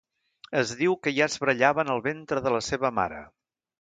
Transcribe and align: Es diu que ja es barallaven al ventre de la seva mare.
Es 0.61 0.69
diu 0.79 0.95
que 1.03 1.13
ja 1.17 1.27
es 1.31 1.37
barallaven 1.43 1.93
al 1.97 2.01
ventre 2.07 2.43
de 2.47 2.55
la 2.57 2.63
seva 2.69 2.93
mare. 3.03 3.21